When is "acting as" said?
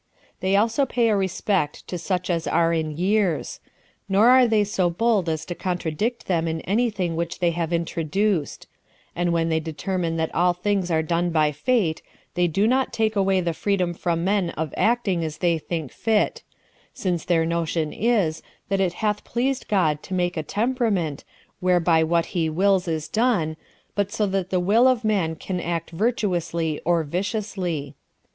14.75-15.37